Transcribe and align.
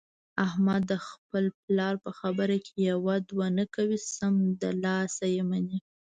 احمد 0.45 0.81
د 0.91 0.93
خپل 1.07 1.45
پلار 1.63 1.93
په 2.03 2.11
خبره 2.19 2.57
کې 2.65 2.73
یوه 2.91 3.15
دوه 3.29 3.47
نه 3.57 3.65
کوي، 3.75 3.97
سمدلاسه 4.17 5.25
یې 5.35 5.43
مني. 5.49 5.77